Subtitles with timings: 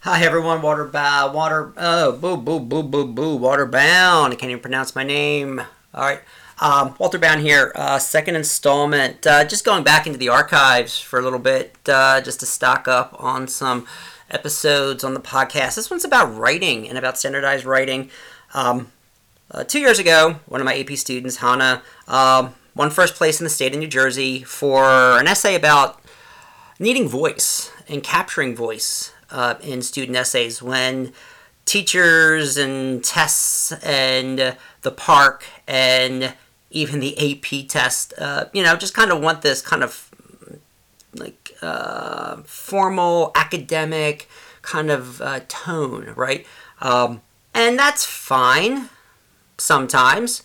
[0.00, 4.32] Hi everyone, water ba- water oh boo boo boo boo boo water bound.
[4.32, 5.60] I can't even pronounce my name.
[5.92, 6.20] All right,
[6.58, 7.70] um, Walter Bowne here.
[7.74, 9.26] Uh, second installment.
[9.26, 12.88] Uh, just going back into the archives for a little bit, uh, just to stock
[12.88, 13.86] up on some
[14.30, 15.74] episodes on the podcast.
[15.74, 18.10] This one's about writing and about standardized writing.
[18.54, 18.90] Um,
[19.50, 23.44] uh, two years ago, one of my AP students, Hannah, um, won first place in
[23.44, 24.86] the state of New Jersey for
[25.18, 26.01] an essay about
[26.82, 31.12] needing voice and capturing voice uh, in student essays when
[31.64, 36.34] teachers and tests and the PARCC and
[36.70, 40.10] even the AP test, uh, you know, just kind of want this kind of
[41.14, 44.28] like uh, formal academic
[44.62, 46.44] kind of uh, tone, right?
[46.80, 47.20] Um,
[47.54, 48.88] and that's fine
[49.56, 50.42] sometimes,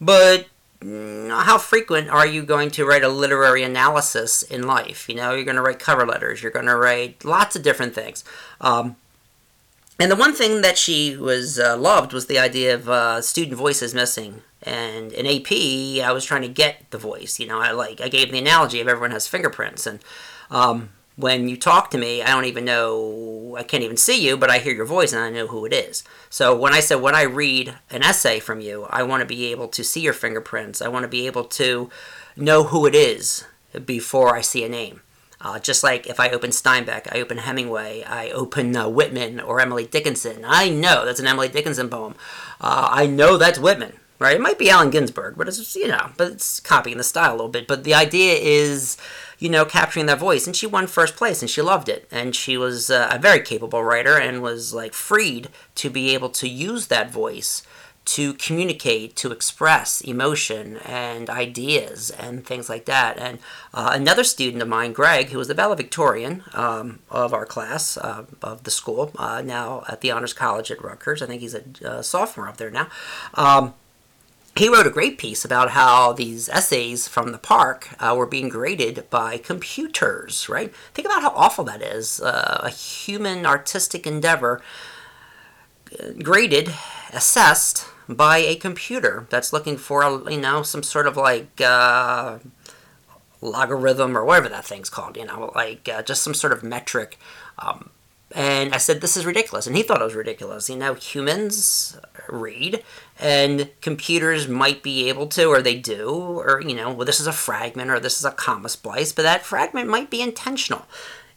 [0.00, 0.46] but
[0.82, 5.08] how frequent are you going to write a literary analysis in life?
[5.08, 7.94] You know, you're going to write cover letters, you're going to write lots of different
[7.94, 8.24] things.
[8.60, 8.96] Um,
[9.98, 13.58] and the one thing that she was uh, loved was the idea of uh, student
[13.58, 14.42] voices missing.
[14.62, 15.52] And in AP,
[16.02, 17.38] I was trying to get the voice.
[17.38, 20.00] You know, I like I gave the analogy of everyone has fingerprints, and
[20.50, 20.90] um,
[21.20, 24.50] when you talk to me, I don't even know, I can't even see you, but
[24.50, 26.02] I hear your voice and I know who it is.
[26.28, 29.50] So when I said, when I read an essay from you, I want to be
[29.52, 30.80] able to see your fingerprints.
[30.80, 31.90] I want to be able to
[32.36, 33.44] know who it is
[33.84, 35.02] before I see a name.
[35.42, 39.60] Uh, just like if I open Steinbeck, I open Hemingway, I open uh, Whitman or
[39.60, 40.44] Emily Dickinson.
[40.46, 42.14] I know that's an Emily Dickinson poem.
[42.60, 44.36] Uh, I know that's Whitman, right?
[44.36, 47.36] It might be Allen Ginsberg, but it's you know, but it's copying the style a
[47.36, 47.66] little bit.
[47.66, 48.98] But the idea is
[49.40, 50.46] you know, capturing that voice.
[50.46, 52.06] And she won first place and she loved it.
[52.12, 56.28] And she was uh, a very capable writer and was like freed to be able
[56.28, 57.62] to use that voice
[58.02, 63.18] to communicate, to express emotion and ideas and things like that.
[63.18, 63.38] And
[63.72, 68.24] uh, another student of mine, Greg, who was the valedictorian um, of our class, uh,
[68.42, 72.02] of the school, uh, now at the Honors College at Rutgers, I think he's a
[72.02, 72.88] sophomore up there now.
[73.34, 73.74] Um,
[74.56, 78.48] he wrote a great piece about how these essays from the PARCC uh, were being
[78.48, 80.74] graded by computers, right?
[80.92, 82.20] Think about how awful that is.
[82.20, 84.60] Uh, a human artistic endeavor
[85.98, 86.72] uh, graded,
[87.12, 92.38] assessed by a computer that's looking for, you know, some sort of like uh,
[93.40, 97.18] logarithm or whatever that thing's called, you know, like uh, just some sort of metric.
[97.58, 97.90] Um,
[98.32, 99.66] and I said, this is ridiculous.
[99.66, 100.70] And he thought it was ridiculous.
[100.70, 101.98] You know, humans
[102.28, 102.84] read,
[103.18, 107.26] and computers might be able to, or they do, or, you know, well, this is
[107.26, 110.86] a fragment or this is a comma splice, but that fragment might be intentional.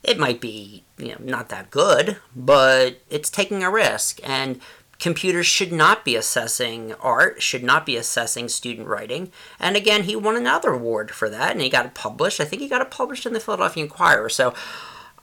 [0.03, 4.19] It might be, you know, not that good, but it's taking a risk.
[4.23, 4.59] And
[4.99, 9.31] computers should not be assessing art, should not be assessing student writing.
[9.59, 12.39] And again, he won another award for that, and he got it published.
[12.39, 14.29] I think he got it published in the Philadelphia Inquirer.
[14.29, 14.53] So,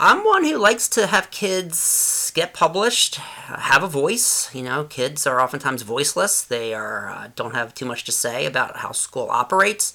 [0.03, 4.49] I'm one who likes to have kids get published, have a voice.
[4.55, 6.43] You know, kids are oftentimes voiceless.
[6.43, 9.93] They are uh, don't have too much to say about how school operates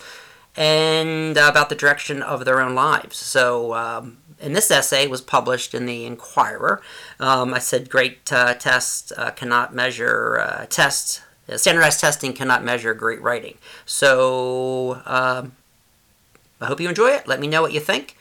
[0.55, 3.17] and about the direction of their own lives.
[3.17, 6.83] So, um, and this essay was published in the Inquirer.
[7.19, 11.21] Um, I said, great uh, tests uh, cannot measure uh, tests.
[11.55, 13.57] Standardized testing cannot measure great writing.
[13.87, 15.53] So, um,
[16.61, 17.27] I hope you enjoy it.
[17.27, 18.15] Let me know what you think.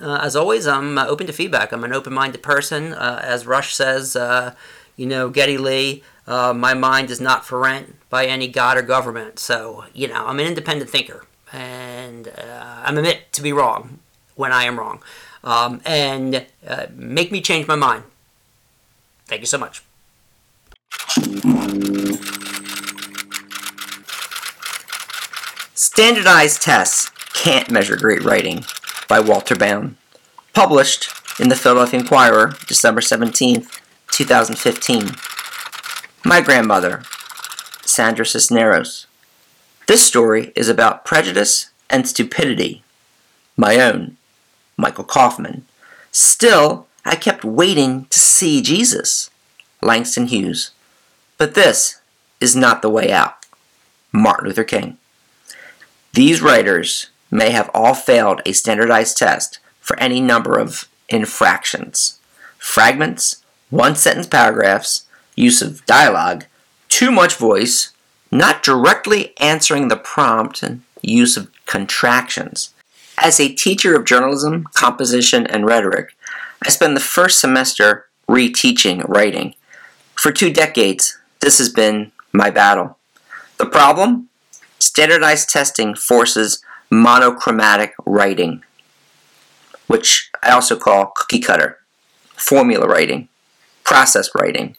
[0.00, 1.72] Uh, as always, I'm uh, open to feedback.
[1.72, 2.94] I'm an open minded person.
[2.94, 4.54] Uh, as Rush says, uh,
[4.96, 8.82] you know, Geddy Lee, uh, my mind is not for rent by any god or
[8.82, 9.38] government.
[9.38, 11.26] So, you know, I'm an independent thinker.
[11.52, 13.98] And uh, I'm admit to be wrong
[14.36, 15.02] when I am wrong.
[15.42, 16.46] Um, and
[16.94, 18.04] make me change my mind.
[19.26, 19.82] Thank you so much.
[25.74, 28.64] Standardized tests can't measure great writing
[29.10, 29.96] by Walter Bowne.
[30.54, 31.10] Published
[31.40, 33.66] in the Philadelphia Inquirer, December 17,
[34.12, 35.10] 2015.
[36.24, 37.02] My grandmother,
[37.84, 39.08] Sandra Cisneros.
[39.88, 42.84] This story is about prejudice and stupidity.
[43.56, 44.16] My own,
[44.76, 45.66] Michael Kaufman.
[46.12, 49.28] Still, I kept waiting to see Jesus.
[49.82, 50.70] Langston Hughes.
[51.36, 52.00] But this
[52.40, 53.44] is not the way out.
[54.12, 54.98] Martin Luther King.
[56.12, 62.18] These writers may have all failed a standardized test for any number of infractions.
[62.58, 65.06] Fragments, one sentence paragraphs,
[65.36, 66.44] use of dialogue,
[66.88, 67.92] too much voice,
[68.30, 72.72] not directly answering the prompt, and use of contractions.
[73.18, 76.16] As a teacher of journalism, composition, and rhetoric,
[76.64, 79.54] I spent the first semester reteaching writing.
[80.14, 82.98] For two decades, this has been my battle.
[83.56, 84.28] The problem?
[84.78, 88.62] Standardized testing forces monochromatic writing.
[89.86, 91.78] which I also call cookie cutter,
[92.36, 93.28] formula writing,
[93.82, 94.76] process writing.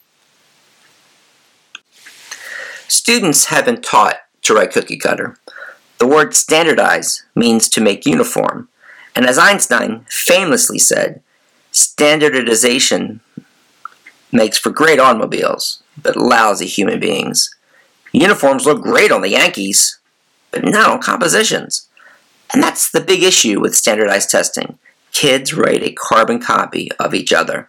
[2.88, 5.36] Students have been taught to write cookie cutter.
[5.98, 8.68] The word standardize means to make uniform,
[9.14, 11.22] and as Einstein famously said,
[11.72, 13.20] standardization
[14.32, 17.54] makes for great automobiles, but lousy human beings.
[18.12, 19.98] Uniforms look great on the Yankees,
[20.50, 21.88] but not on compositions.
[22.52, 24.78] And that's the big issue with standardized testing.
[25.12, 27.68] Kids write a carbon copy of each other.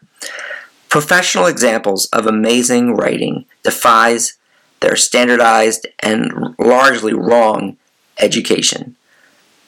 [0.89, 4.38] Professional examples of amazing writing defies
[4.80, 7.77] their standardized and largely wrong
[8.19, 8.95] education.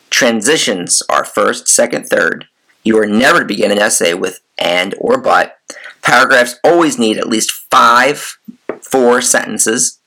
[0.09, 2.47] Transitions are first, second, third.
[2.83, 5.57] You are never to begin an essay with and or but.
[6.01, 8.37] Paragraphs always need at least five,
[8.81, 9.99] four sentences.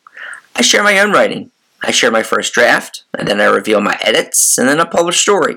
[0.54, 1.50] I share my own writing.
[1.82, 5.20] I share my first draft, and then I reveal my edits, and then a published
[5.20, 5.56] story.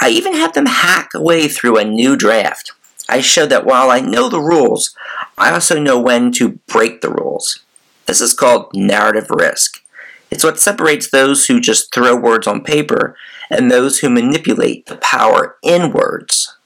[0.00, 2.72] I even have them hack away through a new draft.
[3.08, 4.94] I show that while I know the rules,
[5.38, 7.60] I also know when to break the rules.
[8.06, 9.82] This is called narrative risk.
[10.30, 13.16] It's what separates those who just throw words on paper
[13.48, 16.56] and those who manipulate the power in words.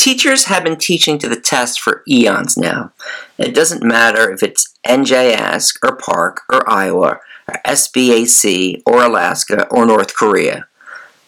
[0.00, 2.90] Teachers have been teaching to the test for eons now.
[3.36, 9.68] It doesn't matter if it's NJ ASK or PARCC or Iowa or SBAC or Alaska
[9.68, 10.66] or North Korea.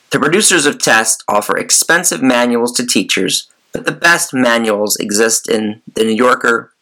[0.09, 5.83] The producers of tests offer expensive manuals to teachers, but the best manuals exist in
[5.95, 6.73] the New Yorker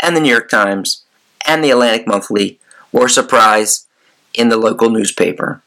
[0.00, 1.04] and the New York Times
[1.46, 2.58] and the Atlantic Monthly
[2.92, 3.86] or surprise
[4.34, 5.62] in the local newspaper.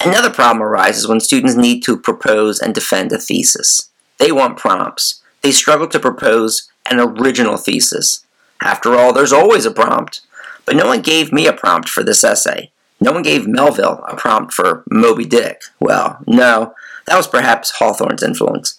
[0.00, 3.88] Another problem arises when students need to propose and defend a thesis.
[4.22, 5.20] They want prompts.
[5.40, 8.24] They struggle to propose an original thesis.
[8.62, 10.20] After all, there's always a prompt.
[10.64, 12.70] But no one gave me a prompt for this essay.
[13.00, 15.62] No one gave Melville a prompt for Moby Dick.
[15.80, 16.72] Well, no,
[17.08, 18.78] that was perhaps Hawthorne's influence.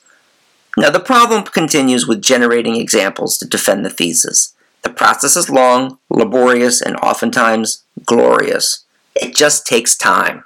[0.77, 4.55] Now, the problem continues with generating examples to defend the thesis.
[4.83, 8.85] The process is long, laborious, and oftentimes glorious.
[9.13, 10.45] It just takes time.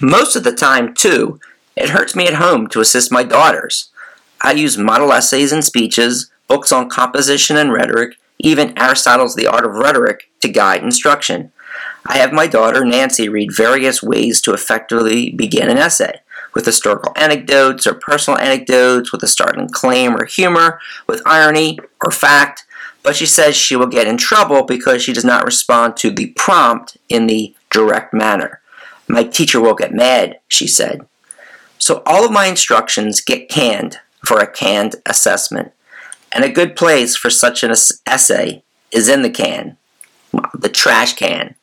[0.00, 1.40] Most of the time, too,
[1.76, 3.90] it hurts me at home to assist my daughters.
[4.40, 9.64] I use model essays and speeches, books on composition and rhetoric, even Aristotle's The Art
[9.64, 11.52] of Rhetoric to guide instruction.
[12.06, 16.20] I have my daughter Nancy read various ways to effectively begin an essay
[16.54, 22.10] with historical anecdotes or personal anecdotes, with a startling claim or humor, with irony or
[22.10, 22.64] fact,
[23.02, 26.26] but she says she will get in trouble because she does not respond to the
[26.36, 28.60] prompt in the direct manner.
[29.08, 31.06] My teacher will get mad, she said.
[31.82, 35.72] So all of my instructions get canned for a canned assessment.
[36.30, 37.72] And a good place for such an
[38.06, 38.62] essay
[38.92, 39.76] is in the can,
[40.54, 41.56] the trash can.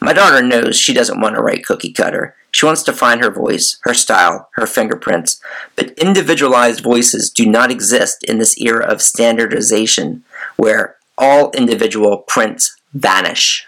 [0.00, 2.36] My daughter knows she doesn't want to write cookie cutter.
[2.52, 5.40] She wants to find her voice, her style, her fingerprints.
[5.74, 10.22] But individualized voices do not exist in this era of standardization
[10.56, 13.66] where all individual prints vanish.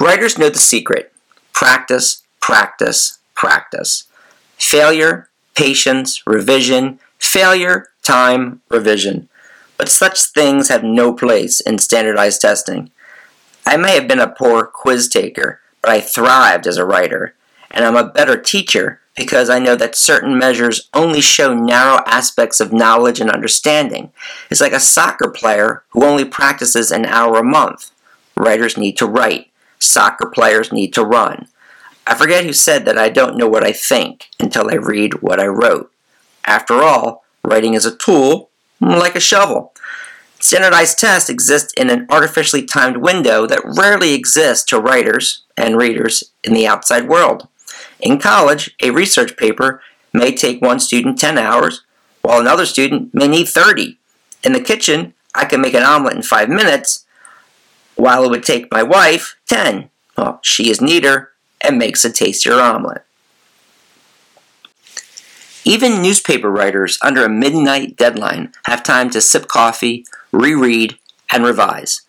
[0.00, 1.12] Writers know the secret
[1.52, 4.04] practice, practice, practice.
[4.58, 9.28] Failure, patience, revision, failure, time, revision.
[9.76, 12.90] But such things have no place in standardized testing.
[13.66, 17.34] I may have been a poor quiz taker, but I thrived as a writer,
[17.70, 22.60] and I'm a better teacher because I know that certain measures only show narrow aspects
[22.60, 24.12] of knowledge and understanding.
[24.50, 27.90] It's like a soccer player who only practices an hour a month.
[28.36, 31.48] Writers need to write, soccer players need to run.
[32.06, 35.40] I forget who said that I don't know what I think until I read what
[35.40, 35.90] I wrote.
[36.44, 39.72] After all, writing is a tool, like a shovel.
[40.38, 46.22] Standardized tests exist in an artificially timed window that rarely exists to writers and readers
[46.44, 47.48] in the outside world.
[47.98, 49.82] In college, a research paper
[50.12, 51.82] may take one student 10 hours,
[52.22, 53.98] while another student may need 30.
[54.44, 57.04] In the kitchen, I can make an omelet in 5 minutes,
[57.96, 59.90] while it would take my wife 10.
[60.16, 63.02] Well, she is neater and makes a tastier omelet.
[65.64, 70.96] Even newspaper writers under a midnight deadline have time to sip coffee, reread,
[71.32, 72.02] and revise.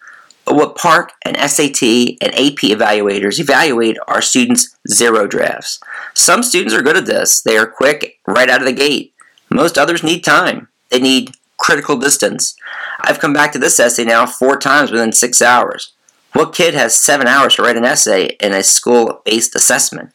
[0.46, 1.82] But what PARCC and SAT
[2.22, 5.80] and AP evaluators evaluate are students' zero drafts.
[6.13, 7.42] Some students are good at this.
[7.42, 9.13] They are quick right out of the gate.
[9.50, 10.68] Most others need time.
[10.89, 12.56] They need critical distance.
[13.01, 15.94] I've come back to this essay now four times within six hours.
[16.38, 20.12] What kid has seven hours to write an essay in a school based assessment?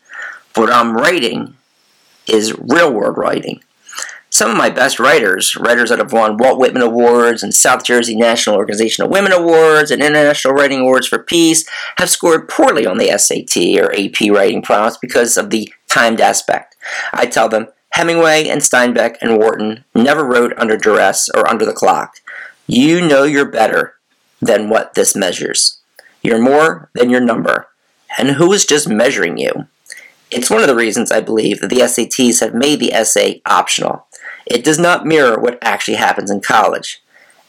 [0.54, 1.56] What I'm writing
[2.28, 3.60] is real world writing.
[4.30, 8.14] some of my best writers, writers that have won Walt Whitman Awards and South Jersey
[8.14, 12.98] National Organization of Women Awards and International Writing Awards for Peace, have scored poorly on
[12.98, 16.76] the SAT or AP writing prompts because of the timed aspect.
[17.12, 21.72] I tell them Hemingway and Steinbeck and Wharton never wrote under duress or under the
[21.72, 22.14] clock.
[22.68, 23.96] You know you're better
[24.40, 25.81] than what this measures.
[26.22, 27.68] You're more than your number.
[28.18, 29.66] And who is just measuring you?
[30.30, 34.06] It's one of the reasons I believe that the SATs have made the essay optional.
[34.46, 37.02] It does not mirror what actually happens in college,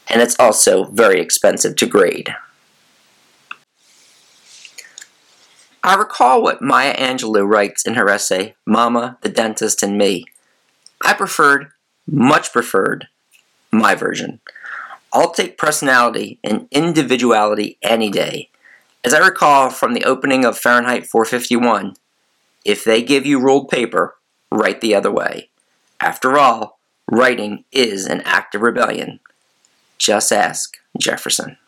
[0.08, 2.34] and it's also very expensive to grade.
[5.82, 10.24] I recall what Maya Angelou writes in her essay, Mama, the Dentist, and Me.
[11.02, 11.68] I preferred,
[12.06, 13.08] much preferred,
[13.70, 14.40] my version.
[15.12, 18.48] I'll take personality and individuality any day.
[19.04, 21.94] As I recall from the opening of Fahrenheit 451,
[22.64, 24.16] if they give you ruled paper,
[24.50, 25.50] write the other way.
[26.00, 26.78] After all,
[27.10, 29.20] writing is an act of rebellion.
[29.98, 31.58] Just ask Jefferson.